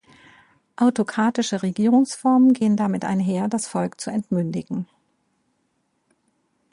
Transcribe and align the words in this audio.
Autokratische 0.77 1.61
Regierungsformen 1.61 2.53
gehen 2.53 2.75
damit 2.75 3.05
einher, 3.05 3.47
das 3.47 3.67
Volk 3.67 4.01
zu 4.01 4.09
entmündigen. 4.09 4.87